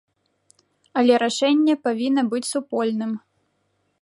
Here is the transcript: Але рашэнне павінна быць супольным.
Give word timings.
Але 1.01 1.13
рашэнне 1.25 1.75
павінна 1.89 2.21
быць 2.33 2.45
супольным. 2.53 3.11